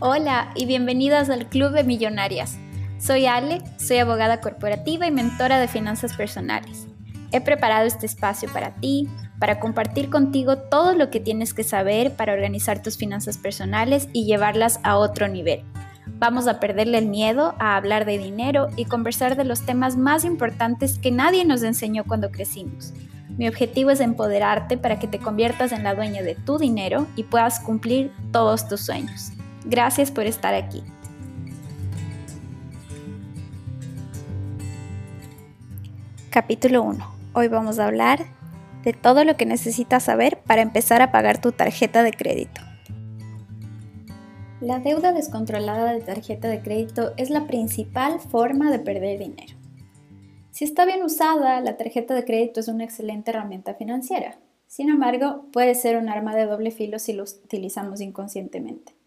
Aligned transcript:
Hola 0.00 0.52
y 0.54 0.64
bienvenidas 0.66 1.28
al 1.28 1.48
Club 1.48 1.72
de 1.72 1.82
Millonarias. 1.82 2.56
Soy 2.98 3.26
Ale, 3.26 3.62
soy 3.78 3.98
abogada 3.98 4.40
corporativa 4.40 5.06
y 5.06 5.10
mentora 5.10 5.58
de 5.58 5.66
finanzas 5.66 6.14
personales. 6.16 6.86
He 7.32 7.40
preparado 7.40 7.86
este 7.86 8.06
espacio 8.06 8.48
para 8.52 8.76
ti, 8.76 9.08
para 9.40 9.58
compartir 9.58 10.08
contigo 10.08 10.56
todo 10.56 10.94
lo 10.94 11.10
que 11.10 11.20
tienes 11.20 11.52
que 11.52 11.64
saber 11.64 12.14
para 12.14 12.32
organizar 12.32 12.80
tus 12.80 12.96
finanzas 12.96 13.38
personales 13.38 14.08
y 14.12 14.24
llevarlas 14.24 14.78
a 14.84 14.96
otro 14.96 15.26
nivel. 15.26 15.64
Vamos 16.06 16.46
a 16.46 16.60
perderle 16.60 16.98
el 16.98 17.06
miedo 17.06 17.54
a 17.58 17.76
hablar 17.76 18.04
de 18.04 18.18
dinero 18.18 18.68
y 18.76 18.84
conversar 18.84 19.36
de 19.36 19.44
los 19.44 19.62
temas 19.62 19.96
más 19.96 20.24
importantes 20.24 20.98
que 20.98 21.10
nadie 21.10 21.44
nos 21.44 21.62
enseñó 21.62 22.04
cuando 22.04 22.30
crecimos 22.30 22.94
mi 23.38 23.46
objetivo 23.46 23.90
es 23.90 24.00
empoderarte 24.00 24.76
para 24.76 24.98
que 24.98 25.06
te 25.06 25.20
conviertas 25.20 25.70
en 25.70 25.84
la 25.84 25.94
dueña 25.94 26.22
de 26.22 26.34
tu 26.34 26.58
dinero 26.58 27.06
y 27.14 27.22
puedas 27.22 27.60
cumplir 27.60 28.10
todos 28.32 28.68
tus 28.68 28.80
sueños. 28.80 29.30
Gracias 29.68 30.10
por 30.10 30.24
estar 30.24 30.54
aquí. 30.54 30.82
Capítulo 36.30 36.82
1. 36.84 37.04
Hoy 37.34 37.48
vamos 37.48 37.78
a 37.78 37.86
hablar 37.86 38.24
de 38.82 38.94
todo 38.94 39.24
lo 39.24 39.36
que 39.36 39.44
necesitas 39.44 40.04
saber 40.04 40.38
para 40.46 40.62
empezar 40.62 41.02
a 41.02 41.12
pagar 41.12 41.42
tu 41.42 41.52
tarjeta 41.52 42.02
de 42.02 42.12
crédito. 42.12 42.62
La 44.62 44.78
deuda 44.78 45.12
descontrolada 45.12 45.92
de 45.92 46.00
tarjeta 46.00 46.48
de 46.48 46.62
crédito 46.62 47.12
es 47.18 47.28
la 47.28 47.46
principal 47.46 48.20
forma 48.20 48.70
de 48.70 48.78
perder 48.78 49.18
dinero. 49.18 49.54
Si 50.50 50.64
está 50.64 50.86
bien 50.86 51.02
usada, 51.02 51.60
la 51.60 51.76
tarjeta 51.76 52.14
de 52.14 52.24
crédito 52.24 52.60
es 52.60 52.68
una 52.68 52.84
excelente 52.84 53.32
herramienta 53.32 53.74
financiera. 53.74 54.38
Sin 54.66 54.88
embargo, 54.88 55.44
puede 55.52 55.74
ser 55.74 55.98
un 55.98 56.08
arma 56.08 56.34
de 56.34 56.46
doble 56.46 56.70
filo 56.70 56.98
si 56.98 57.12
lo 57.12 57.24
utilizamos 57.24 58.00
inconscientemente. 58.00 58.97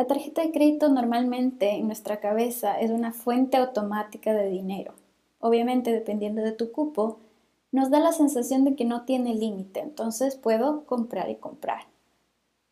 La 0.00 0.06
tarjeta 0.06 0.40
de 0.40 0.50
crédito 0.50 0.88
normalmente 0.88 1.72
en 1.72 1.86
nuestra 1.86 2.20
cabeza 2.20 2.80
es 2.80 2.90
una 2.90 3.12
fuente 3.12 3.58
automática 3.58 4.32
de 4.32 4.48
dinero. 4.48 4.94
Obviamente, 5.40 5.92
dependiendo 5.92 6.40
de 6.40 6.52
tu 6.52 6.72
cupo, 6.72 7.18
nos 7.70 7.90
da 7.90 8.00
la 8.00 8.12
sensación 8.12 8.64
de 8.64 8.76
que 8.76 8.86
no 8.86 9.04
tiene 9.04 9.34
límite, 9.34 9.80
entonces 9.80 10.36
puedo 10.36 10.86
comprar 10.86 11.28
y 11.28 11.34
comprar. 11.34 11.82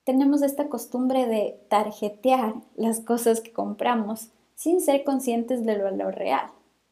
Tenemos 0.05 0.41
esta 0.41 0.70
costumbre 0.70 1.27
de 1.27 1.61
tarjetear 1.69 2.55
las 2.77 3.00
cosas 3.00 3.42
que 3.42 3.53
compramos 3.53 4.31
sin 4.55 4.81
ser 4.81 5.05
conscientes 5.05 5.66
del 5.66 5.83
valor 5.83 6.14
real. 6.14 6.47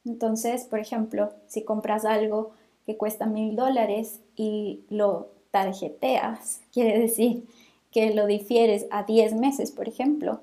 Entonces, 0.04 0.64
por 0.66 0.80
ejemplo, 0.80 1.32
si 1.46 1.64
compras 1.64 2.04
algo 2.04 2.50
que 2.84 2.98
cuesta 2.98 3.24
mil 3.24 3.56
dólares 3.56 4.20
y 4.36 4.84
lo 4.90 5.28
tarjeteas, 5.50 6.60
quiere 6.74 6.98
decir 6.98 7.46
que 7.96 8.12
lo 8.12 8.26
difieres 8.26 8.86
a 8.90 9.04
10 9.04 9.36
meses, 9.36 9.70
por 9.70 9.88
ejemplo, 9.88 10.40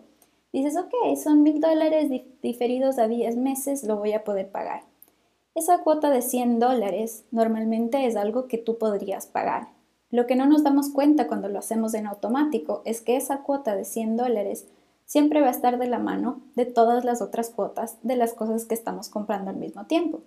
dices, 0.51 0.75
ok, 0.75 1.15
son 1.23 1.43
mil 1.43 1.61
dólares 1.61 2.09
diferidos 2.41 2.97
a 2.97 3.07
10 3.07 3.37
meses, 3.37 3.83
lo 3.83 3.97
voy 3.97 4.13
a 4.13 4.23
poder 4.23 4.49
pagar. 4.49 4.81
Esa 5.53 5.83
cuota 5.83 6.09
de 6.09 6.23
100 6.23 6.57
dólares 6.57 7.25
normalmente 7.29 8.07
es 8.07 8.15
algo 8.15 8.47
que 8.47 8.57
tú 8.57 8.79
podrías 8.79 9.27
pagar. 9.27 9.67
Lo 10.09 10.25
que 10.25 10.35
no 10.35 10.47
nos 10.47 10.63
damos 10.63 10.89
cuenta 10.89 11.27
cuando 11.27 11.47
lo 11.47 11.59
hacemos 11.59 11.93
en 11.93 12.07
automático 12.07 12.81
es 12.85 13.01
que 13.01 13.17
esa 13.17 13.43
cuota 13.43 13.75
de 13.75 13.85
100 13.85 14.17
dólares 14.17 14.65
siempre 15.05 15.39
va 15.39 15.49
a 15.49 15.51
estar 15.51 15.77
de 15.77 15.85
la 15.85 15.99
mano 15.99 16.41
de 16.55 16.65
todas 16.65 17.05
las 17.05 17.21
otras 17.21 17.51
cuotas 17.51 17.99
de 18.01 18.15
las 18.15 18.33
cosas 18.33 18.65
que 18.65 18.73
estamos 18.73 19.09
comprando 19.09 19.51
al 19.51 19.57
mismo 19.57 19.85
tiempo. 19.85 20.21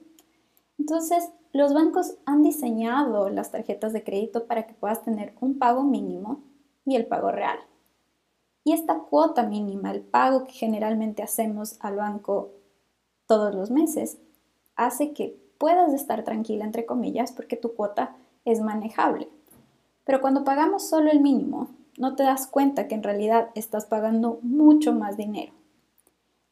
Entonces, 0.79 1.29
los 1.53 1.75
bancos 1.75 2.19
han 2.25 2.45
diseñado 2.45 3.31
las 3.31 3.51
tarjetas 3.51 3.93
de 3.93 4.05
crédito 4.05 4.47
para 4.47 4.69
que 4.69 4.75
puedas 4.75 5.03
tener 5.03 5.35
un 5.41 5.59
pago 5.59 5.83
mínimo 5.83 6.45
y 6.87 6.97
el 6.97 7.07
pago 7.07 7.31
real. 7.31 7.59
Y 8.65 8.73
esta 8.73 8.99
cuota 9.01 9.43
mínima, 9.43 9.91
el 9.91 10.01
pago 10.01 10.45
que 10.45 10.53
generalmente 10.53 11.23
hacemos 11.23 11.77
al 11.81 11.97
banco 11.97 12.53
todos 13.27 13.55
los 13.55 13.71
meses, 13.71 14.19
hace 14.77 15.13
que 15.13 15.39
puedas 15.59 15.93
estar 15.93 16.25
tranquila, 16.25 16.65
entre 16.65 16.87
comillas, 16.87 17.33
porque 17.33 17.57
tu 17.57 17.75
cuota 17.75 18.17
es 18.45 18.61
manejable. 18.61 19.29
Pero 20.05 20.21
cuando 20.21 20.45
pagamos 20.45 20.89
solo 20.89 21.11
el 21.11 21.21
mínimo, 21.21 21.69
no 21.99 22.15
te 22.15 22.23
das 22.23 22.47
cuenta 22.47 22.89
que 22.89 22.95
en 22.95 23.03
realidad 23.03 23.51
estás 23.55 23.87
pagando 23.87 24.39
mucho 24.43 24.93
más 24.93 25.17
dinero. 25.17 25.53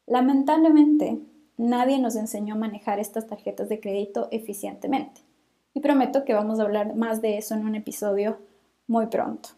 Lamentablemente, 0.07 1.21
nadie 1.57 1.99
nos 1.99 2.15
enseñó 2.15 2.55
a 2.55 2.59
manejar 2.59 2.99
estas 2.99 3.27
tarjetas 3.27 3.69
de 3.69 3.79
crédito 3.79 4.27
eficientemente. 4.31 5.21
Y 5.73 5.81
prometo 5.81 6.25
que 6.25 6.33
vamos 6.33 6.59
a 6.59 6.63
hablar 6.63 6.95
más 6.95 7.21
de 7.21 7.37
eso 7.37 7.53
en 7.53 7.65
un 7.65 7.75
episodio 7.75 8.37
muy 8.87 9.07
pronto. 9.07 9.49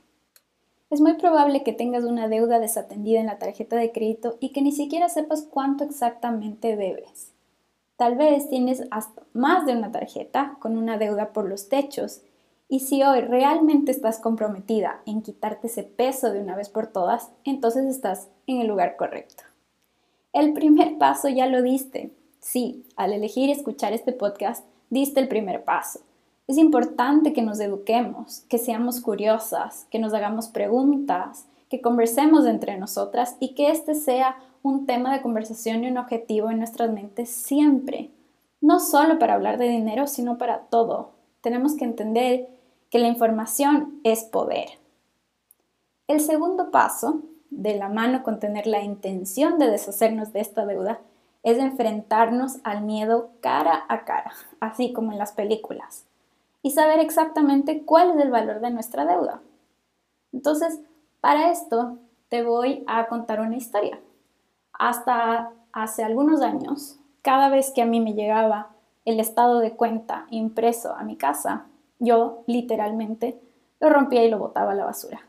Es 0.89 1.01
muy 1.01 1.15
probable 1.15 1.63
que 1.63 1.73
tengas 1.73 2.05
una 2.05 2.29
deuda 2.29 2.59
desatendida 2.59 3.19
en 3.19 3.25
la 3.25 3.39
tarjeta 3.39 3.75
de 3.75 3.91
crédito 3.91 4.37
y 4.39 4.49
que 4.49 4.61
ni 4.61 4.71
siquiera 4.71 5.09
sepas 5.09 5.43
cuánto 5.43 5.83
exactamente 5.83 6.77
debes. 6.77 7.33
Tal 7.97 8.15
vez 8.15 8.47
tienes 8.47 8.83
hasta 8.89 9.23
más 9.33 9.65
de 9.65 9.73
una 9.75 9.91
tarjeta 9.91 10.55
con 10.59 10.77
una 10.77 10.97
deuda 10.97 11.33
por 11.33 11.49
los 11.49 11.67
techos 11.67 12.21
y 12.69 12.81
si 12.81 13.03
hoy 13.03 13.21
realmente 13.21 13.91
estás 13.91 14.19
comprometida 14.19 15.01
en 15.05 15.21
quitarte 15.21 15.67
ese 15.67 15.83
peso 15.83 16.31
de 16.31 16.39
una 16.39 16.55
vez 16.55 16.69
por 16.69 16.87
todas, 16.87 17.31
entonces 17.43 17.85
estás 17.85 18.29
en 18.45 18.61
el 18.61 18.67
lugar 18.67 18.95
correcto. 18.95 19.43
El 20.31 20.53
primer 20.53 20.97
paso 20.97 21.27
ya 21.27 21.47
lo 21.47 21.61
diste. 21.61 22.11
Sí, 22.39 22.85
al 22.95 23.11
elegir 23.11 23.49
escuchar 23.49 23.91
este 23.91 24.13
podcast, 24.13 24.65
diste 24.89 25.19
el 25.19 25.27
primer 25.27 25.65
paso. 25.65 26.01
Es 26.47 26.57
importante 26.57 27.33
que 27.33 27.41
nos 27.41 27.59
eduquemos, 27.59 28.45
que 28.47 28.57
seamos 28.57 29.01
curiosas, 29.01 29.85
que 29.91 29.99
nos 29.99 30.13
hagamos 30.13 30.47
preguntas, 30.47 31.45
que 31.69 31.81
conversemos 31.81 32.45
entre 32.45 32.77
nosotras 32.77 33.35
y 33.41 33.53
que 33.53 33.69
este 33.69 33.95
sea 33.95 34.37
un 34.63 34.85
tema 34.85 35.13
de 35.13 35.21
conversación 35.21 35.83
y 35.83 35.91
un 35.91 35.97
objetivo 35.97 36.49
en 36.49 36.59
nuestras 36.59 36.89
mentes 36.89 37.29
siempre. 37.29 38.11
No 38.61 38.79
solo 38.79 39.19
para 39.19 39.33
hablar 39.33 39.57
de 39.57 39.67
dinero, 39.67 40.07
sino 40.07 40.37
para 40.37 40.59
todo. 40.61 41.11
Tenemos 41.41 41.75
que 41.75 41.83
entender 41.83 42.47
que 42.89 42.99
la 42.99 43.09
información 43.09 43.99
es 44.05 44.23
poder. 44.23 44.69
El 46.07 46.21
segundo 46.21 46.71
paso, 46.71 47.23
de 47.49 47.75
la 47.75 47.89
mano 47.89 48.23
con 48.23 48.39
tener 48.39 48.67
la 48.67 48.81
intención 48.81 49.59
de 49.59 49.69
deshacernos 49.69 50.31
de 50.31 50.39
esta 50.39 50.65
deuda, 50.65 51.01
es 51.43 51.57
enfrentarnos 51.57 52.57
al 52.63 52.83
miedo 52.83 53.31
cara 53.41 53.85
a 53.89 54.05
cara, 54.05 54.31
así 54.59 54.93
como 54.93 55.11
en 55.11 55.17
las 55.17 55.33
películas, 55.33 56.05
y 56.61 56.71
saber 56.71 56.99
exactamente 56.99 57.83
cuál 57.85 58.11
es 58.11 58.17
el 58.17 58.31
valor 58.31 58.59
de 58.59 58.71
nuestra 58.71 59.05
deuda. 59.05 59.41
Entonces, 60.33 60.79
para 61.21 61.51
esto 61.51 61.97
te 62.29 62.43
voy 62.43 62.83
a 62.87 63.07
contar 63.07 63.39
una 63.39 63.55
historia. 63.55 63.99
Hasta 64.73 65.51
hace 65.71 66.03
algunos 66.03 66.41
años, 66.41 66.99
cada 67.21 67.49
vez 67.49 67.71
que 67.71 67.81
a 67.81 67.85
mí 67.85 67.99
me 67.99 68.13
llegaba 68.13 68.69
el 69.05 69.19
estado 69.19 69.59
de 69.59 69.75
cuenta 69.75 70.27
impreso 70.29 70.93
a 70.93 71.03
mi 71.03 71.15
casa, 71.15 71.67
yo, 71.99 72.43
literalmente, 72.45 73.39
lo 73.79 73.89
rompía 73.89 74.23
y 74.23 74.29
lo 74.29 74.39
botaba 74.39 74.73
a 74.73 74.75
la 74.75 74.85
basura. 74.85 75.21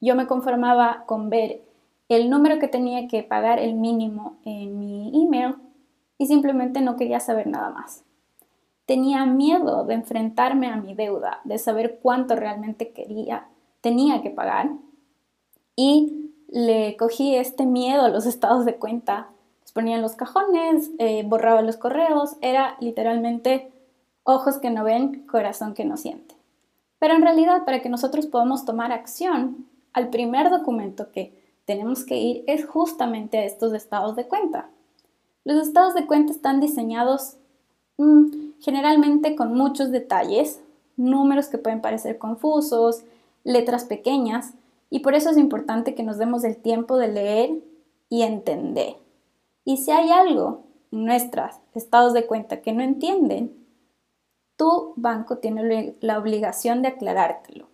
Yo 0.00 0.14
me 0.14 0.26
conformaba 0.26 1.04
con 1.06 1.28
ver 1.28 1.62
el 2.08 2.30
número 2.30 2.58
que 2.58 2.68
tenía 2.68 3.08
que 3.08 3.22
pagar 3.22 3.58
el 3.58 3.74
mínimo 3.74 4.38
en 4.44 4.78
mi 4.78 5.24
email 5.24 5.56
y 6.16 6.26
simplemente 6.26 6.80
no 6.80 6.96
quería 6.96 7.20
saber 7.20 7.46
nada 7.46 7.70
más. 7.70 8.04
Tenía 8.88 9.26
miedo 9.26 9.84
de 9.84 9.92
enfrentarme 9.92 10.68
a 10.68 10.76
mi 10.76 10.94
deuda, 10.94 11.42
de 11.44 11.58
saber 11.58 11.98
cuánto 12.00 12.36
realmente 12.36 12.92
quería, 12.92 13.46
tenía 13.82 14.22
que 14.22 14.30
pagar 14.30 14.70
y 15.76 16.30
le 16.48 16.96
cogí 16.96 17.36
este 17.36 17.66
miedo 17.66 18.06
a 18.06 18.08
los 18.08 18.24
estados 18.24 18.64
de 18.64 18.76
cuenta, 18.76 19.28
los 19.60 19.72
ponía 19.72 19.96
en 19.96 20.00
los 20.00 20.14
cajones, 20.14 20.90
eh, 20.98 21.22
borraba 21.26 21.60
los 21.60 21.76
correos, 21.76 22.36
era 22.40 22.78
literalmente 22.80 23.70
ojos 24.22 24.56
que 24.56 24.70
no 24.70 24.84
ven, 24.84 25.26
corazón 25.26 25.74
que 25.74 25.84
no 25.84 25.98
siente. 25.98 26.34
Pero 26.98 27.12
en 27.12 27.20
realidad, 27.20 27.66
para 27.66 27.82
que 27.82 27.90
nosotros 27.90 28.26
podamos 28.26 28.64
tomar 28.64 28.90
acción, 28.90 29.66
al 29.92 30.08
primer 30.08 30.48
documento 30.48 31.12
que 31.12 31.38
tenemos 31.66 32.06
que 32.06 32.16
ir 32.16 32.44
es 32.46 32.64
justamente 32.64 33.36
a 33.36 33.44
estos 33.44 33.74
estados 33.74 34.16
de 34.16 34.26
cuenta. 34.26 34.70
Los 35.44 35.66
estados 35.66 35.92
de 35.94 36.06
cuenta 36.06 36.32
están 36.32 36.58
diseñados 36.58 37.36
generalmente 38.60 39.36
con 39.36 39.54
muchos 39.54 39.90
detalles, 39.90 40.60
números 40.96 41.48
que 41.48 41.58
pueden 41.58 41.80
parecer 41.80 42.18
confusos, 42.18 43.02
letras 43.44 43.84
pequeñas, 43.84 44.54
y 44.90 45.00
por 45.00 45.14
eso 45.14 45.30
es 45.30 45.36
importante 45.36 45.94
que 45.94 46.02
nos 46.02 46.18
demos 46.18 46.44
el 46.44 46.56
tiempo 46.56 46.96
de 46.96 47.08
leer 47.08 47.62
y 48.08 48.22
entender. 48.22 48.96
Y 49.64 49.76
si 49.78 49.90
hay 49.90 50.10
algo 50.10 50.64
en 50.92 51.04
nuestros 51.04 51.56
estados 51.74 52.14
de 52.14 52.26
cuenta 52.26 52.62
que 52.62 52.72
no 52.72 52.82
entienden, 52.82 53.54
tu 54.56 54.92
banco 54.96 55.38
tiene 55.38 55.96
la 56.00 56.18
obligación 56.18 56.82
de 56.82 56.88
aclarártelo. 56.88 57.68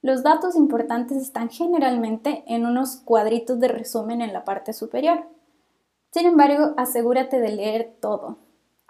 Los 0.00 0.22
datos 0.22 0.56
importantes 0.56 1.18
están 1.18 1.48
generalmente 1.48 2.44
en 2.46 2.66
unos 2.66 2.96
cuadritos 2.96 3.60
de 3.60 3.68
resumen 3.68 4.20
en 4.20 4.32
la 4.32 4.44
parte 4.44 4.72
superior. 4.72 5.26
Sin 6.10 6.26
embargo, 6.26 6.74
asegúrate 6.76 7.40
de 7.40 7.52
leer 7.52 7.96
todo. 8.00 8.38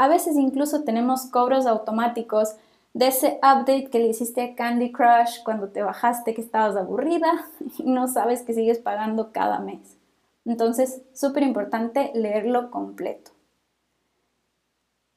A 0.02 0.08
veces 0.08 0.34
incluso 0.34 0.82
tenemos 0.82 1.26
cobros 1.26 1.64
automáticos 1.64 2.56
de 2.93 3.06
ese 3.06 3.37
update 3.37 3.88
que 3.88 4.00
le 4.00 4.08
hiciste 4.08 4.43
a 4.43 4.56
Candy 4.56 4.90
Crush 4.90 5.44
cuando 5.44 5.69
te 5.69 5.81
bajaste 5.81 6.34
que 6.34 6.40
estabas 6.40 6.75
aburrida 6.75 7.46
y 7.78 7.88
no 7.88 8.08
sabes 8.08 8.43
que 8.43 8.52
sigues 8.52 8.81
pagando 8.81 9.31
cada 9.31 9.60
mes. 9.60 9.96
Entonces, 10.44 11.02
súper 11.12 11.44
importante 11.44 12.10
leerlo 12.16 12.72
completo. 12.72 13.31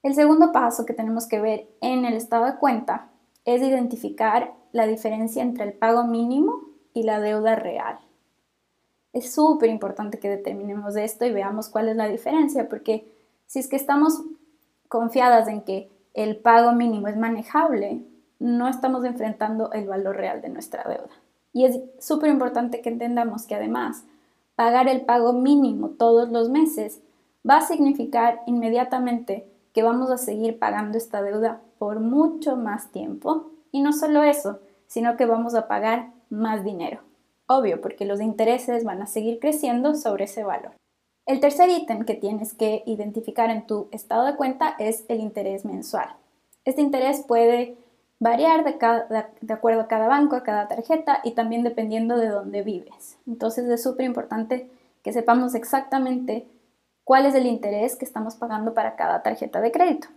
El 0.04 0.14
segundo 0.14 0.52
paso 0.52 0.86
que 0.86 0.94
tenemos 0.94 1.26
que 1.26 1.42
ver 1.42 1.68
en 1.82 2.06
el 2.06 2.14
estado 2.14 2.46
de 2.46 2.58
cuenta 2.58 3.10
es 3.44 3.64
identificar 3.64 4.54
la 4.72 4.86
diferencia 4.86 5.42
entre 5.42 5.64
el 5.66 5.74
pago 5.74 6.04
mínimo 6.04 6.62
y 6.94 7.02
la 7.02 7.20
deuda 7.20 7.56
real. 7.56 7.98
Es 9.14 9.34
súper 9.34 9.72
importante 9.72 10.20
que 10.20 10.30
determinemos 10.30 10.96
esto 10.96 11.26
y 11.26 11.32
veamos 11.32 11.70
cuál 11.70 11.90
es 11.90 11.96
la 11.96 12.08
diferencia, 12.08 12.70
porque 12.70 13.12
si 13.48 13.58
es 13.58 13.68
que 13.68 13.78
estamos 13.78 14.22
confiadas 14.88 15.48
en 15.48 15.62
que 15.62 15.90
el 16.14 16.38
pago 16.38 16.72
mínimo 16.72 17.08
es 17.08 17.18
manejable, 17.18 18.04
no 18.40 18.68
estamos 18.68 19.04
enfrentando 19.06 19.72
el 19.72 19.88
valor 19.88 20.16
real 20.16 20.42
de 20.42 20.50
nuestra 20.50 20.84
deuda. 20.84 21.10
Y 21.54 21.66
es 21.66 21.80
súper 22.00 22.30
importante 22.30 22.82
que 22.82 22.90
entendamos 22.90 23.46
que 23.46 23.56
además 23.56 24.04
pagar 24.56 24.88
el 24.88 25.02
pago 25.02 25.34
mínimo 25.34 25.90
todos 25.90 26.30
los 26.30 26.50
meses 26.50 27.02
va 27.48 27.58
a 27.58 27.66
significar 27.66 28.42
inmediatamente 28.46 29.48
que 29.74 29.84
vamos 29.84 30.10
a 30.10 30.18
seguir 30.18 30.58
pagando 30.58 30.98
esta 30.98 31.22
deuda 31.22 31.62
por 31.78 32.00
mucho 32.00 32.56
más 32.56 32.92
tiempo. 32.92 33.52
Y 33.72 33.82
no 33.82 33.92
solo 33.92 34.24
eso, 34.24 34.60
sino 34.88 35.18
que 35.18 35.26
vamos 35.26 35.54
a 35.56 35.68
pagar 35.68 36.12
más 36.30 36.64
dinero. 36.64 37.02
Obvio, 37.48 37.82
porque 37.82 38.06
los 38.06 38.22
intereses 38.22 38.84
van 38.84 39.02
a 39.02 39.06
seguir 39.08 39.40
creciendo 39.40 39.94
sobre 39.94 40.26
ese 40.26 40.44
valor. 40.44 40.72
El 41.26 41.40
tercer 41.40 41.72
ítem 41.72 42.06
que 42.06 42.14
tienes 42.14 42.54
que 42.54 42.84
identificar 42.86 43.50
en 43.50 43.66
tu 43.66 43.88
estado 43.92 44.26
de 44.26 44.36
cuenta 44.36 44.76
es 44.78 45.06
el 45.08 45.20
interés 45.20 45.66
mensual. 45.66 46.10
Este 46.66 46.82
interés 46.82 47.24
puede 47.28 47.78
variar 48.20 48.64
de, 48.64 49.54
acuerdo 49.54 49.82
a 49.82 49.88
cada 49.88 50.08
banco, 50.08 50.36
a 50.36 50.44
cada 50.44 50.68
tarjeta 50.68 51.22
y 51.24 51.32
también 51.32 51.64
dependiendo 51.64 52.18
de 52.18 52.30
dónde 52.30 52.62
vives. 52.62 53.18
Entonces 53.26 53.68
es 53.68 53.82
súper 53.82 54.06
importante 54.06 54.70
que 55.02 55.14
sepamos 55.14 55.56
exactamente 55.56 56.48
cuál 57.04 57.26
es 57.26 57.34
el 57.34 57.48
interés 57.48 57.96
que 57.96 58.06
estamos 58.06 58.36
pagando 58.36 58.76
para 58.76 58.96
cada 58.96 59.24
tarjeta 59.24 59.62
de 59.62 59.72
crédito. 59.72 60.08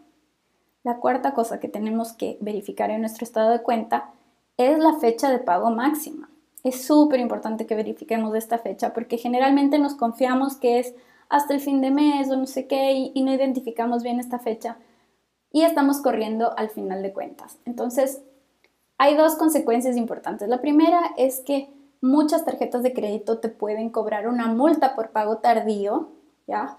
La 0.84 0.96
cuarta 0.96 1.32
cosa 1.32 1.58
que 1.58 1.68
tenemos 1.68 2.12
que 2.12 2.36
verificar 2.42 2.90
en 2.90 3.00
nuestro 3.00 3.24
estado 3.24 3.50
de 3.50 3.62
cuenta 3.62 4.10
es 4.58 4.78
la 4.78 4.94
fecha 4.94 5.30
de 5.30 5.38
pago 5.38 5.70
máxima. 5.70 6.28
Es 6.64 6.84
súper 6.84 7.20
importante 7.20 7.66
que 7.66 7.74
verifiquemos 7.74 8.34
esta 8.34 8.58
fecha 8.58 8.92
porque 8.92 9.16
generalmente 9.16 9.78
nos 9.78 9.94
confiamos 9.94 10.56
que 10.56 10.80
es 10.80 10.94
hasta 11.28 11.54
el 11.54 11.60
fin 11.60 11.80
de 11.80 11.90
mes 11.90 12.30
o 12.30 12.36
no 12.36 12.46
sé 12.46 12.66
qué 12.66 12.92
y, 12.92 13.12
y 13.14 13.22
no 13.22 13.32
identificamos 13.32 14.02
bien 14.02 14.18
esta 14.18 14.38
fecha 14.38 14.78
y 15.52 15.62
estamos 15.62 16.00
corriendo 16.00 16.56
al 16.58 16.70
final 16.70 17.02
de 17.02 17.12
cuentas. 17.12 17.58
Entonces, 17.64 18.22
hay 18.98 19.16
dos 19.16 19.36
consecuencias 19.36 19.96
importantes. 19.96 20.48
La 20.48 20.60
primera 20.60 21.12
es 21.16 21.40
que 21.40 21.70
muchas 22.00 22.44
tarjetas 22.44 22.82
de 22.82 22.92
crédito 22.92 23.38
te 23.38 23.48
pueden 23.48 23.90
cobrar 23.90 24.28
una 24.28 24.48
multa 24.48 24.94
por 24.94 25.10
pago 25.10 25.38
tardío, 25.38 26.08
¿ya? 26.46 26.76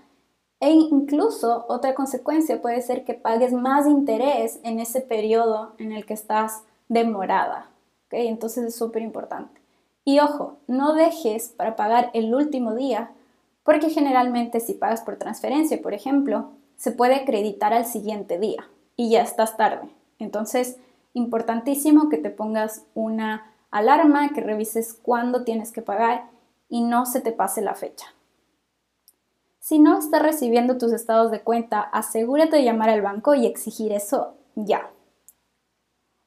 E 0.59 0.71
incluso 0.71 1.65
otra 1.69 1.95
consecuencia 1.95 2.61
puede 2.61 2.81
ser 2.81 3.05
que 3.05 3.13
pagues 3.13 3.53
más 3.53 3.87
interés 3.87 4.59
en 4.63 4.79
ese 4.79 4.99
periodo 5.01 5.73
en 5.77 5.93
el 5.93 6.05
que 6.05 6.13
estás 6.13 6.63
demorada, 6.89 7.69
¿ok? 8.07 8.13
Entonces 8.13 8.65
es 8.65 8.75
súper 8.75 9.01
importante. 9.01 9.58
Y 10.09 10.19
ojo, 10.21 10.57
no 10.65 10.95
dejes 10.95 11.49
para 11.49 11.75
pagar 11.75 12.09
el 12.15 12.33
último 12.33 12.73
día, 12.73 13.11
porque 13.63 13.91
generalmente 13.91 14.59
si 14.59 14.73
pagas 14.73 15.01
por 15.01 15.17
transferencia, 15.17 15.79
por 15.83 15.93
ejemplo, 15.93 16.49
se 16.77 16.91
puede 16.91 17.13
acreditar 17.13 17.73
al 17.73 17.85
siguiente 17.85 18.39
día 18.39 18.67
y 18.95 19.11
ya 19.11 19.21
estás 19.21 19.55
tarde. 19.55 19.87
Entonces, 20.17 20.77
importantísimo 21.13 22.09
que 22.09 22.17
te 22.17 22.31
pongas 22.31 22.87
una 22.95 23.53
alarma, 23.69 24.29
que 24.29 24.41
revises 24.41 24.95
cuándo 24.95 25.43
tienes 25.43 25.71
que 25.71 25.83
pagar 25.83 26.31
y 26.69 26.81
no 26.81 27.05
se 27.05 27.21
te 27.21 27.31
pase 27.31 27.61
la 27.61 27.75
fecha. 27.75 28.07
Si 29.59 29.77
no 29.77 29.99
estás 29.99 30.23
recibiendo 30.23 30.79
tus 30.79 30.91
estados 30.91 31.29
de 31.29 31.41
cuenta, 31.41 31.81
asegúrate 31.81 32.55
de 32.55 32.63
llamar 32.63 32.89
al 32.89 33.03
banco 33.03 33.35
y 33.35 33.45
exigir 33.45 33.91
eso 33.91 34.33
ya. 34.55 34.89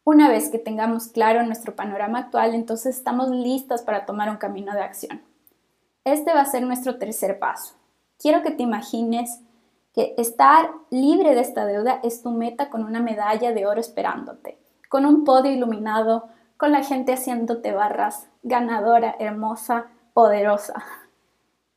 Una 0.04 0.28
vez 0.28 0.48
que 0.48 0.58
tengamos 0.58 1.06
claro 1.06 1.44
nuestro 1.44 1.76
panorama 1.76 2.18
actual, 2.18 2.54
entonces 2.54 2.96
estamos 2.96 3.30
listas 3.30 3.82
para 3.82 4.04
tomar 4.04 4.30
un 4.30 4.36
camino 4.36 4.72
de 4.72 4.80
acción. 4.80 5.22
Este 6.04 6.34
va 6.34 6.40
a 6.40 6.46
ser 6.46 6.64
nuestro 6.64 6.98
tercer 6.98 7.38
paso. 7.38 7.74
Quiero 8.18 8.42
que 8.42 8.50
te 8.50 8.64
imagines 8.64 9.40
que 9.94 10.14
estar 10.18 10.70
libre 10.90 11.36
de 11.36 11.40
esta 11.40 11.66
deuda 11.66 12.00
es 12.02 12.20
tu 12.20 12.32
meta 12.32 12.68
con 12.68 12.82
una 12.82 12.98
medalla 13.00 13.52
de 13.52 13.64
oro 13.64 13.78
esperándote, 13.78 14.58
con 14.88 15.06
un 15.06 15.24
podio 15.24 15.52
iluminado, 15.52 16.28
con 16.56 16.72
la 16.72 16.82
gente 16.82 17.12
haciéndote 17.12 17.72
barras, 17.72 18.28
ganadora, 18.42 19.14
hermosa, 19.20 19.86
poderosa. 20.14 20.82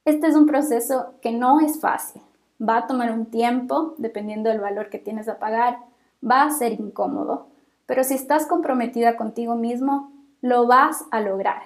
Este 0.03 0.27
es 0.27 0.35
un 0.35 0.47
proceso 0.47 1.13
que 1.21 1.31
no 1.31 1.59
es 1.59 1.79
fácil. 1.79 2.23
Va 2.59 2.77
a 2.77 2.87
tomar 2.87 3.11
un 3.11 3.27
tiempo, 3.27 3.93
dependiendo 3.97 4.49
del 4.49 4.61
valor 4.61 4.89
que 4.89 4.97
tienes 4.97 5.27
a 5.27 5.37
pagar, 5.37 5.77
va 6.23 6.43
a 6.43 6.51
ser 6.51 6.73
incómodo, 6.73 7.47
pero 7.85 8.03
si 8.03 8.13
estás 8.13 8.45
comprometida 8.45 9.15
contigo 9.15 9.55
mismo, 9.55 10.11
lo 10.41 10.67
vas 10.67 11.05
a 11.11 11.21
lograr. 11.21 11.63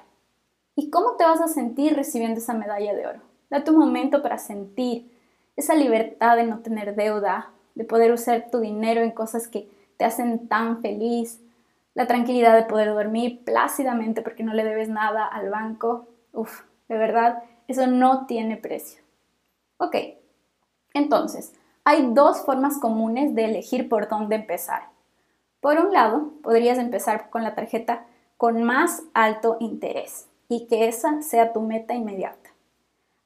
¿Y 0.76 0.90
cómo 0.90 1.16
te 1.18 1.24
vas 1.24 1.42
a 1.42 1.48
sentir 1.48 1.96
recibiendo 1.96 2.40
esa 2.40 2.54
medalla 2.54 2.94
de 2.94 3.08
oro? 3.08 3.20
Date 3.50 3.72
un 3.72 3.78
momento 3.78 4.22
para 4.22 4.38
sentir, 4.38 5.12
esa 5.56 5.76
libertad 5.76 6.38
de 6.38 6.46
no 6.46 6.60
tener 6.60 6.96
deuda, 6.96 7.52
de 7.76 7.84
poder 7.84 8.14
usar 8.14 8.50
tu 8.50 8.60
dinero 8.60 9.02
en 9.02 9.12
cosas 9.12 9.48
que 9.48 9.70
te 9.98 10.06
hacen 10.06 10.48
tan 10.48 10.82
feliz, 10.82 11.42
la 11.94 12.08
tranquilidad 12.08 12.56
de 12.56 12.64
poder 12.64 12.94
dormir 12.94 13.44
plácidamente 13.44 14.22
porque 14.22 14.44
no 14.44 14.54
le 14.54 14.64
debes 14.64 14.88
nada 14.88 15.26
al 15.26 15.50
banco. 15.50 16.08
Uf, 16.32 16.62
de 16.88 16.98
verdad, 16.98 17.44
eso 17.68 17.88
no 17.88 18.26
tiene 18.26 18.56
precio. 18.56 19.02
Ok, 19.78 19.96
entonces, 20.94 21.54
hay 21.84 22.14
dos 22.14 22.42
formas 22.46 22.78
comunes 22.80 23.36
de 23.36 23.46
elegir 23.46 23.90
por 23.90 24.08
dónde 24.08 24.36
empezar. 24.36 24.84
Por 25.62 25.78
un 25.80 25.92
lado, 25.92 26.32
podrías 26.42 26.78
empezar 26.78 27.30
con 27.30 27.44
la 27.44 27.56
tarjeta 27.56 28.06
con 28.38 28.64
más 28.64 29.04
alto 29.14 29.58
interés 29.60 30.28
y 30.48 30.68
que 30.68 30.88
esa 30.88 31.22
sea 31.22 31.52
tu 31.52 31.62
meta 31.62 31.94
inmediata 31.94 32.50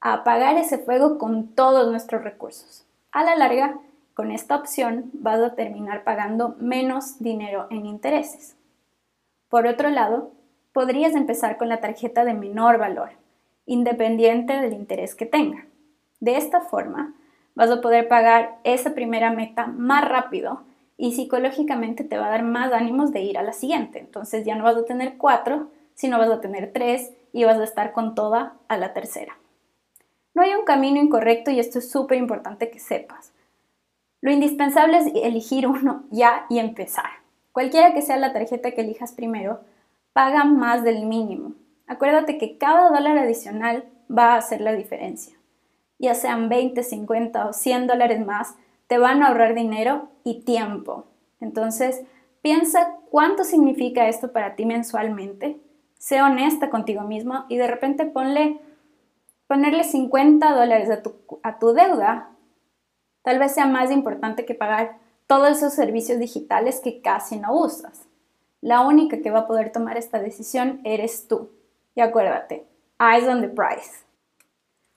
a 0.04 0.12
apagar 0.12 0.58
ese 0.58 0.78
fuego 0.78 1.16
con 1.16 1.48
todos 1.54 1.90
nuestros 1.90 2.22
recursos. 2.22 2.84
A 3.10 3.24
la 3.24 3.36
larga, 3.36 3.78
con 4.12 4.30
esta 4.30 4.54
opción 4.54 5.10
vas 5.14 5.40
a 5.40 5.54
terminar 5.54 6.04
pagando 6.04 6.56
menos 6.58 7.18
dinero 7.20 7.66
en 7.70 7.86
intereses. 7.86 8.54
Por 9.48 9.66
otro 9.66 9.88
lado, 9.88 10.32
podrías 10.72 11.14
empezar 11.14 11.56
con 11.56 11.70
la 11.70 11.80
tarjeta 11.80 12.24
de 12.24 12.34
menor 12.34 12.76
valor, 12.76 13.10
independiente 13.64 14.60
del 14.60 14.74
interés 14.74 15.14
que 15.14 15.24
tenga. 15.24 15.64
De 16.20 16.36
esta 16.36 16.60
forma, 16.60 17.14
vas 17.54 17.70
a 17.70 17.80
poder 17.80 18.06
pagar 18.06 18.58
esa 18.62 18.94
primera 18.94 19.30
meta 19.30 19.66
más 19.68 20.06
rápido 20.06 20.60
y 20.96 21.12
psicológicamente 21.12 22.04
te 22.04 22.16
va 22.16 22.26
a 22.26 22.30
dar 22.30 22.42
más 22.42 22.72
ánimos 22.72 23.12
de 23.12 23.22
ir 23.22 23.38
a 23.38 23.42
la 23.42 23.52
siguiente. 23.52 23.98
Entonces 23.98 24.44
ya 24.44 24.54
no 24.54 24.64
vas 24.64 24.76
a 24.76 24.84
tener 24.84 25.16
cuatro, 25.16 25.70
sino 25.94 26.18
vas 26.18 26.30
a 26.30 26.40
tener 26.40 26.72
tres 26.72 27.12
y 27.32 27.44
vas 27.44 27.58
a 27.58 27.64
estar 27.64 27.92
con 27.92 28.14
toda 28.14 28.56
a 28.68 28.76
la 28.76 28.92
tercera. 28.92 29.36
No 30.34 30.42
hay 30.42 30.54
un 30.54 30.64
camino 30.64 31.00
incorrecto 31.00 31.50
y 31.50 31.60
esto 31.60 31.78
es 31.78 31.90
súper 31.90 32.18
importante 32.18 32.70
que 32.70 32.78
sepas. 32.78 33.32
Lo 34.20 34.30
indispensable 34.30 34.98
es 34.98 35.06
elegir 35.14 35.66
uno 35.66 36.04
ya 36.10 36.46
y 36.48 36.58
empezar. 36.58 37.10
Cualquiera 37.52 37.94
que 37.94 38.02
sea 38.02 38.16
la 38.16 38.32
tarjeta 38.32 38.72
que 38.72 38.80
elijas 38.80 39.12
primero, 39.12 39.60
paga 40.12 40.44
más 40.44 40.82
del 40.82 41.06
mínimo. 41.06 41.52
Acuérdate 41.86 42.38
que 42.38 42.56
cada 42.56 42.90
dólar 42.90 43.18
adicional 43.18 43.84
va 44.10 44.32
a 44.32 44.38
hacer 44.38 44.60
la 44.60 44.72
diferencia. 44.72 45.36
Ya 45.98 46.14
sean 46.14 46.48
20, 46.48 46.82
50 46.82 47.46
o 47.46 47.52
100 47.52 47.86
dólares 47.86 48.24
más, 48.24 48.56
te 48.86 48.98
van 48.98 49.22
a 49.22 49.28
ahorrar 49.28 49.54
dinero 49.54 50.08
y 50.24 50.42
tiempo. 50.42 51.06
Entonces, 51.40 52.02
piensa 52.42 52.96
cuánto 53.10 53.44
significa 53.44 54.08
esto 54.08 54.32
para 54.32 54.56
ti 54.56 54.66
mensualmente. 54.66 55.60
Sé 55.98 56.22
honesta 56.22 56.70
contigo 56.70 57.02
mismo 57.02 57.46
y 57.48 57.56
de 57.56 57.66
repente 57.66 58.06
ponle 58.06 58.60
ponerle 59.46 59.84
50 59.84 60.54
dólares 60.54 60.90
a 60.90 61.02
tu, 61.02 61.14
a 61.42 61.58
tu 61.58 61.72
deuda 61.72 62.30
tal 63.22 63.38
vez 63.38 63.52
sea 63.52 63.66
más 63.66 63.90
importante 63.90 64.44
que 64.44 64.54
pagar 64.54 64.98
todos 65.26 65.48
esos 65.48 65.72
servicios 65.72 66.18
digitales 66.18 66.80
que 66.80 67.00
casi 67.00 67.38
no 67.38 67.54
usas. 67.58 68.06
La 68.60 68.82
única 68.82 69.20
que 69.22 69.30
va 69.30 69.40
a 69.40 69.46
poder 69.46 69.72
tomar 69.72 69.96
esta 69.96 70.18
decisión 70.18 70.80
eres 70.84 71.26
tú. 71.26 71.50
Y 71.94 72.02
acuérdate, 72.02 72.66
eyes 73.00 73.26
on 73.26 73.40
the 73.40 73.48
price. 73.48 74.04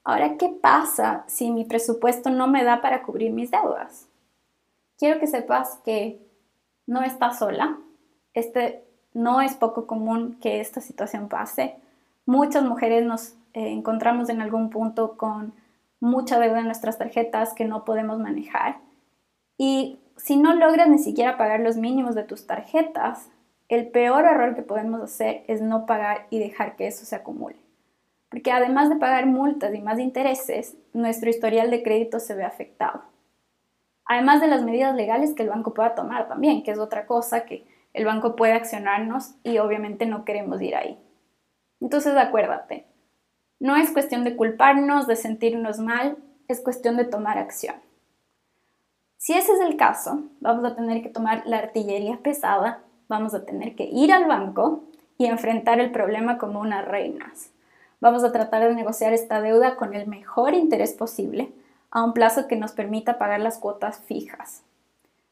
Ahora, 0.07 0.37
¿qué 0.37 0.47
pasa 0.47 1.25
si 1.27 1.51
mi 1.51 1.65
presupuesto 1.65 2.29
no 2.29 2.47
me 2.47 2.63
da 2.63 2.79
para 2.79 3.03
cubrir 3.03 3.33
mis 3.33 3.51
deudas? 3.51 4.07
Quiero 4.97 5.19
que 5.19 5.27
sepas 5.27 5.81
que 5.83 6.25
no 6.85 7.03
estás 7.03 7.39
sola. 7.39 7.77
Este 8.33 8.85
no 9.13 9.41
es 9.41 9.55
poco 9.55 9.85
común 9.85 10.37
que 10.41 10.61
esta 10.61 10.79
situación 10.79 11.27
pase. 11.27 11.75
Muchas 12.25 12.63
mujeres 12.63 13.05
nos 13.05 13.31
eh, 13.53 13.67
encontramos 13.73 14.29
en 14.29 14.41
algún 14.41 14.69
punto 14.69 15.17
con 15.17 15.51
mucha 15.99 16.39
deuda 16.39 16.59
en 16.59 16.67
nuestras 16.67 16.97
tarjetas 16.97 17.53
que 17.53 17.65
no 17.65 17.83
podemos 17.83 18.17
manejar. 18.17 18.77
Y 19.57 19.99
si 20.15 20.37
no 20.37 20.55
logras 20.55 20.87
ni 20.87 20.99
siquiera 20.99 21.35
pagar 21.35 21.59
los 21.59 21.75
mínimos 21.75 22.15
de 22.15 22.23
tus 22.23 22.47
tarjetas, 22.47 23.27
el 23.67 23.89
peor 23.89 24.23
error 24.23 24.55
que 24.55 24.61
podemos 24.61 25.01
hacer 25.01 25.43
es 25.49 25.61
no 25.61 25.85
pagar 25.85 26.27
y 26.29 26.39
dejar 26.39 26.77
que 26.77 26.87
eso 26.87 27.03
se 27.03 27.17
acumule. 27.17 27.66
Porque 28.29 28.51
además 28.51 28.89
de 28.89 28.97
pagar 28.97 29.25
multas 29.25 29.73
y 29.73 29.81
más 29.81 29.99
intereses, 29.99 30.77
nuestro 30.93 31.29
historial 31.29 31.71
de 31.71 31.83
crédito 31.83 32.19
se 32.19 32.35
ve 32.35 32.43
afectado. 32.43 33.03
Además 34.05 34.41
de 34.41 34.47
las 34.47 34.63
medidas 34.63 34.95
legales 34.95 35.33
que 35.33 35.43
el 35.43 35.49
banco 35.49 35.73
pueda 35.73 35.95
tomar 35.95 36.27
también, 36.27 36.63
que 36.63 36.71
es 36.71 36.79
otra 36.79 37.05
cosa 37.05 37.45
que 37.45 37.65
el 37.93 38.05
banco 38.05 38.35
puede 38.35 38.53
accionarnos 38.53 39.35
y 39.43 39.57
obviamente 39.57 40.05
no 40.05 40.23
queremos 40.23 40.61
ir 40.61 40.75
ahí. 40.75 40.97
Entonces 41.81 42.15
acuérdate, 42.15 42.85
no 43.59 43.75
es 43.75 43.91
cuestión 43.91 44.23
de 44.23 44.35
culparnos, 44.35 45.07
de 45.07 45.15
sentirnos 45.15 45.79
mal, 45.79 46.17
es 46.47 46.61
cuestión 46.61 46.95
de 46.95 47.05
tomar 47.05 47.37
acción. 47.37 47.75
Si 49.17 49.33
ese 49.33 49.51
es 49.53 49.59
el 49.59 49.77
caso, 49.77 50.23
vamos 50.39 50.63
a 50.63 50.75
tener 50.75 51.01
que 51.01 51.09
tomar 51.09 51.43
la 51.45 51.57
artillería 51.57 52.19
pesada, 52.21 52.83
vamos 53.07 53.33
a 53.33 53.45
tener 53.45 53.75
que 53.75 53.85
ir 53.85 54.13
al 54.13 54.25
banco 54.25 54.83
y 55.17 55.25
enfrentar 55.25 55.79
el 55.79 55.91
problema 55.91 56.37
como 56.37 56.61
unas 56.61 56.87
reinas. 56.87 57.51
Vamos 57.99 58.23
a 58.23 58.31
tratar 58.31 58.67
de 58.67 58.75
negociar 58.75 59.13
esta 59.13 59.41
deuda 59.41 59.75
con 59.75 59.93
el 59.95 60.07
mejor 60.07 60.53
interés 60.53 60.93
posible 60.93 61.51
a 61.89 62.03
un 62.03 62.13
plazo 62.13 62.47
que 62.47 62.55
nos 62.55 62.73
permita 62.73 63.17
pagar 63.17 63.39
las 63.39 63.57
cuotas 63.57 63.99
fijas. 63.99 64.63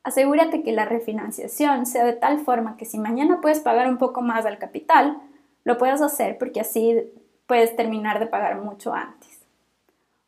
Asegúrate 0.03 0.63
que 0.63 0.71
la 0.71 0.85
refinanciación 0.85 1.85
sea 1.85 2.05
de 2.05 2.13
tal 2.13 2.39
forma 2.39 2.77
que 2.77 2.85
si 2.85 2.97
mañana 2.97 3.39
puedes 3.41 3.59
pagar 3.59 3.87
un 3.87 3.97
poco 3.97 4.21
más 4.21 4.45
al 4.45 4.57
capital, 4.57 5.17
lo 5.63 5.77
puedas 5.77 6.01
hacer 6.01 6.37
porque 6.37 6.59
así 6.59 7.11
puedes 7.47 7.75
terminar 7.75 8.19
de 8.19 8.27
pagar 8.27 8.61
mucho 8.61 8.93
antes. 8.93 9.41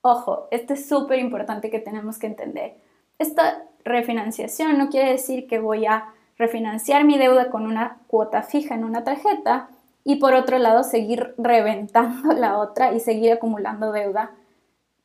Ojo, 0.02 0.48
esto 0.52 0.74
es 0.74 0.88
súper 0.88 1.20
importante 1.20 1.70
que 1.70 1.80
tenemos 1.80 2.18
que 2.18 2.28
entender. 2.28 2.76
Esta 3.20 3.64
refinanciación 3.84 4.78
no 4.78 4.90
quiere 4.90 5.12
decir 5.12 5.48
que 5.48 5.60
voy 5.60 5.86
a 5.86 6.14
refinanciar 6.38 7.04
mi 7.04 7.18
deuda 7.18 7.50
con 7.50 7.66
una 7.66 7.98
cuota 8.08 8.44
fija 8.44 8.76
en 8.76 8.84
una 8.84 9.04
tarjeta 9.04 9.70
y 10.08 10.16
por 10.16 10.34
otro 10.36 10.58
lado 10.58 10.86
seguir 10.86 11.36
reventando 11.38 12.32
la 12.32 12.58
otra 12.58 12.94
y 12.94 13.02
seguir 13.02 13.34
acumulando 13.34 13.92
deuda 13.92 14.32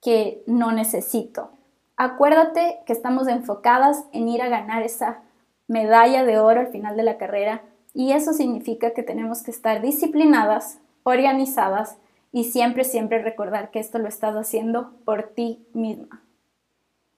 que 0.01 0.45
no 0.47 0.71
necesito. 0.71 1.51
Acuérdate 1.97 2.79
que 2.87 2.93
estamos 2.93 3.27
enfocadas 3.27 4.05
en 4.13 4.29
ir 4.29 4.43
a 4.43 4.49
ganar 4.49 4.85
esa 4.85 5.19
medalla 5.67 6.25
de 6.25 6.39
oro 6.39 6.61
al 6.61 6.69
final 6.69 6.97
de 6.97 7.03
la 7.03 7.19
carrera 7.19 7.63
y 7.93 8.13
eso 8.13 8.33
significa 8.33 8.93
que 8.93 9.03
tenemos 9.03 9.43
que 9.43 9.51
estar 9.51 9.83
disciplinadas, 9.83 10.79
organizadas 11.03 11.97
y 12.31 12.45
siempre, 12.45 12.85
siempre 12.85 13.21
recordar 13.21 13.73
que 13.73 13.81
esto 13.81 13.99
lo 13.99 14.07
estás 14.07 14.37
haciendo 14.37 14.93
por 15.05 15.25
ti 15.35 15.67
misma. 15.73 16.23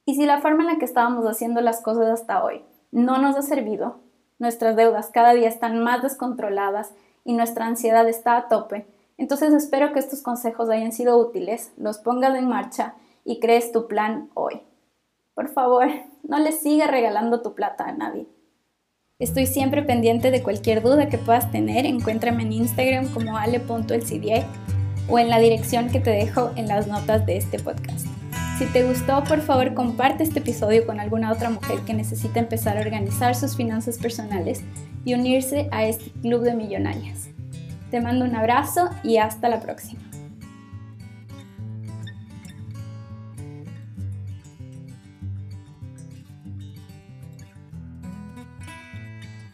Y 0.07 0.15
si 0.15 0.25
la 0.25 0.41
forma 0.41 0.63
en 0.63 0.69
la 0.69 0.79
que 0.79 0.87
estábamos 0.87 1.27
haciendo 1.27 1.61
las 1.61 1.83
cosas 1.83 2.09
hasta 2.09 2.43
hoy 2.43 2.65
no 2.93 3.19
nos 3.19 3.37
ha 3.37 3.43
servido, 3.43 4.01
nuestras 4.39 4.75
deudas 4.75 5.11
cada 5.13 5.35
día 5.35 5.49
están 5.49 5.83
más 5.83 6.03
descontroladas 6.03 6.95
y 7.25 7.33
nuestra 7.33 7.67
ansiedad 7.67 8.09
está 8.09 8.37
a 8.37 8.49
tope, 8.49 8.87
entonces 9.17 9.53
espero 9.53 9.93
que 9.93 10.01
estos 10.01 10.23
consejos 10.23 10.69
hayan 10.71 10.93
sido 10.93 11.17
útiles, 11.19 11.73
los 11.77 11.99
pongas 11.99 12.37
en 12.37 12.49
marcha 12.49 12.95
y 13.25 13.41
crees 13.41 13.73
tu 13.73 13.87
plan 13.87 14.31
hoy. 14.35 14.61
Por 15.35 15.49
favor, 15.49 15.89
no 16.23 16.39
le 16.39 16.53
sigas 16.53 16.91
regalando 16.91 17.43
tu 17.43 17.55
plata 17.55 17.85
a 17.85 17.93
nadie. 17.93 18.27
Estoy 19.21 19.47
siempre 19.47 19.83
pendiente 19.83 20.33
de 20.33 20.43
cualquier 20.43 20.83
duda 20.83 21.09
que 21.09 21.19
puedas 21.19 21.51
tener. 21.53 21.87
Encuéntrame 21.87 22.43
en 22.43 22.53
Instagram 22.53 23.07
como 23.15 23.37
ale.lcda 23.37 24.45
o 25.09 25.19
en 25.19 25.29
la 25.29 25.39
dirección 25.39 25.89
que 25.89 26.01
te 26.01 26.11
dejo 26.11 26.51
en 26.57 26.67
las 26.67 26.89
notas 26.89 27.25
de 27.25 27.37
este 27.37 27.61
podcast. 27.61 28.07
Si 28.59 28.67
te 28.67 28.83
gustó, 28.83 29.23
por 29.25 29.41
favor 29.41 29.75
comparte 29.75 30.25
este 30.25 30.41
episodio 30.41 30.85
con 30.85 30.99
alguna 30.99 31.33
otra 31.33 31.51
mujer 31.51 31.81
que 31.87 31.95
necesita 31.95 32.41
empezar 32.41 32.77
a 32.77 32.81
organizar 32.81 33.37
sus 33.37 33.57
finanzas 33.57 33.99
personales 33.99 34.65
y 35.05 35.15
unirse 35.15 35.69
a 35.71 35.85
este 35.85 36.11
club 36.21 36.43
de 36.43 36.55
millonarias. 36.55 37.29
Te 37.91 38.01
mando 38.01 38.25
un 38.25 38.35
abrazo 38.35 38.91
y 39.03 39.19
hasta 39.19 39.49
la 39.49 39.61
próxima. 39.61 40.01